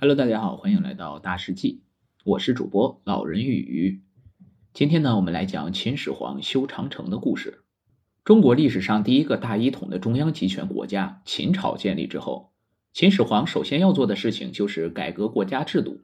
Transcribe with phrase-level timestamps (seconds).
[0.00, 1.82] Hello，大家好，欢迎来到大世纪，
[2.24, 4.04] 我是主播老人与鱼。
[4.72, 7.64] 今天呢，我们来讲秦始皇修长城的故事。
[8.22, 12.52] 中国历史上第一个大一统的中央集权国家秦朝建立之后，
[12.92, 16.02] 秦始皇首先要做的事情就是改革国家制度，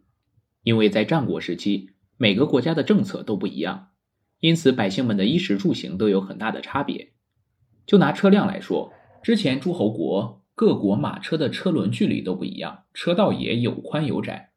[0.65, 3.91] 因为在战国时期，每个国家的政策都不一样，
[4.41, 7.13] 因此百姓们的衣食住行都有很大的差别。
[7.87, 8.93] 就拿车辆来说，
[9.23, 10.44] 之前诸侯国。
[10.57, 14.53] 各国马车的车轮距离都不一样，车道也有宽有窄。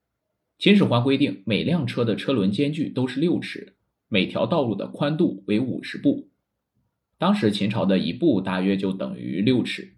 [0.59, 3.75] 秦始皇规定，每辆车的车轮间距都是六尺，
[4.07, 6.29] 每条道路的宽度为五十步。
[7.17, 9.95] 当时秦朝的一步大约就等于六尺。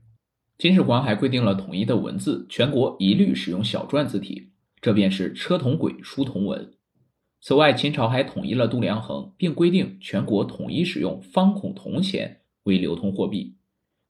[0.57, 6.73] 秦始皇还规定了统一的文字，全国一律使用小篆字体，这便是车同轨，书同文。
[7.41, 13.57] 此外，秦朝还统一了度量衡，并规定全国统一使用方孔铜钱为流通货币。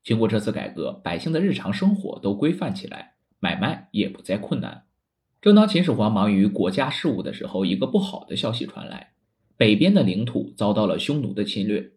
[0.10, 4.86] 经过这次改革，百姓的日常生活都规范起来，买卖也不再困难。
[5.40, 9.12] 正当秦始皇忙于国家事务的时候，一个不好的消息传来：
[9.56, 11.92] 北边的领土遭到了匈奴的侵略。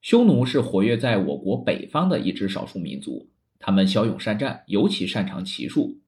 [0.00, 6.00] 匈奴是活跃在我国北方的一支少数民族，他们骁勇善战，尤其擅长骑术。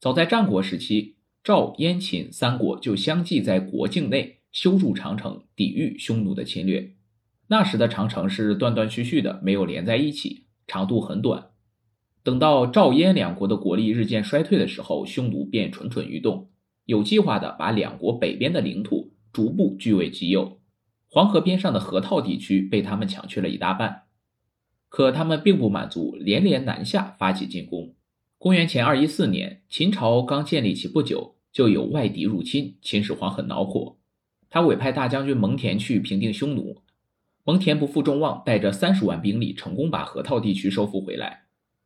[0.00, 6.94] 早在战国时期，赵、燕、秦三国就相继在国境内修筑长城，抵御匈奴的侵略。
[7.48, 10.47] 那时的长城是断断续续的，没有连在一起。
[10.68, 11.48] 长度很短，
[12.22, 16.50] 等到赵燕两国的国力日渐衰退的时候，匈奴便蠢蠢欲动，
[16.84, 20.60] 有计划的把两国北边的领土逐步据为己有。
[21.10, 24.02] 黄河边上的河套地区被他们抢去了一大半。
[24.90, 27.94] 可他们并不满足，连连南下，发起进攻。
[28.36, 33.96] 公元前二一四年，秦朝刚建立起不久，就有外敌入侵，秦始皇很恼火，
[34.50, 36.82] 他委派大将军蒙恬去平定匈奴。
[37.48, 41.44] 蒙恬不负众望，带着三十万兵力，成功把河套地区收复回来。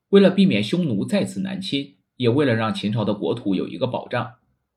[0.08, 4.32] 为了避免匈奴再次南侵，也为了让秦朝的国土有一个保障，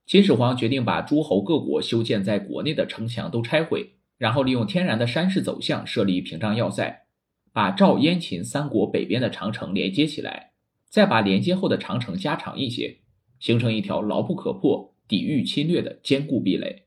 [0.06, 7.08] 秦始皇决定把诸侯各国修建在国内的城墙都拆毁，然后利用天然的山势走向设立屏障要塞，
[7.52, 10.52] 把赵、燕、秦三国北边的长城连接起来，
[10.88, 13.00] 再把连接后的长城加长一些，
[13.40, 16.84] 形成一条牢不可破、抵御侵略的坚固壁垒。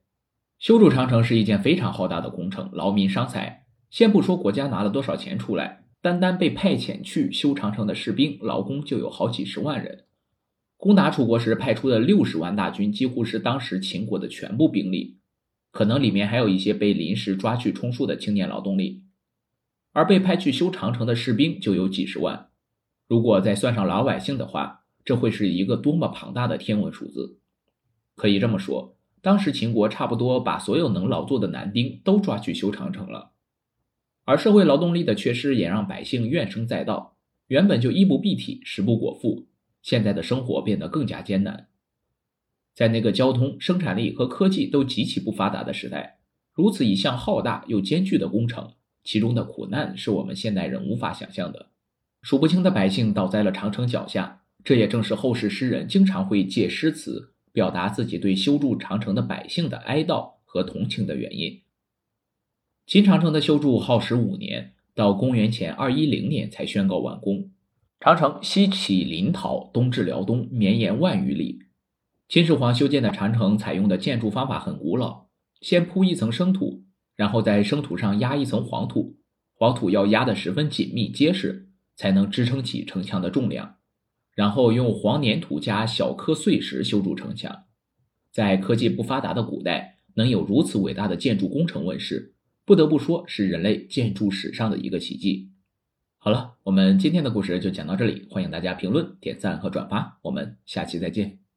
[0.60, 3.65] 修筑长城是一件非常浩大的工程，劳民伤财。
[3.91, 10.04] 先不说国家拿了多少钱出来，单单被派遣去修长城的士兵劳工就有好几十万人。
[10.76, 15.19] 攻打楚国时派出的六十万大军，几乎是当时秦国的全部兵力，
[15.72, 19.03] 可能里面还有一些被临时抓去充数的青年劳动力。
[19.93, 22.50] 而被派去修长城的士兵就有几十万，
[23.09, 27.41] 如果再算上老百姓的话，这会是一个多么庞大的天文数字！
[28.15, 33.32] 可以这么说，当时秦国差不多把所有能劳作的男丁都抓去修长城了。
[34.28, 37.16] 而社会劳动力的缺失也让百姓怨声载道，
[37.47, 39.47] 原本就衣不蔽体、食不果腹，
[39.81, 41.69] 现在的生活变得更加艰难。
[42.75, 46.19] 在那个交通、生产力和科技都极其不发达的时代，
[46.53, 51.71] 如此一项浩大又艰巨的工程，其中的苦难是我们现代人无法想象的。
[52.21, 61.62] 数不清的百姓倒在了长城脚下，这也正是后世诗人经常会借诗词表达自己对修筑长城的百姓的哀悼和同情的原因。
[62.88, 67.50] 秦长城的修筑耗时五年，到公元前二一零年才宣告完工。
[68.00, 71.59] 长城西起临洮，东至辽东，绵延万余里。
[72.31, 75.27] 秦始皇修建的长城采用的建筑方法很古老，
[75.60, 76.84] 先铺一层生土，
[77.15, 79.19] 然后在生土上压一层黄土，
[79.53, 83.77] 黄土要压得十分紧密结实，才能支撑起城墙的重量。
[84.34, 87.65] 然后用黄粘土加小颗碎石修筑城墙。
[88.32, 92.32] 在科技不发达的古代，能有如此伟大的建筑工程问世。
[92.68, 95.52] 不得不说是人类建筑史上的一个奇迹。
[96.18, 101.47] 好了，我们今天的故事就讲到这里，欢迎大家评论、点赞和转发，我们下期再见。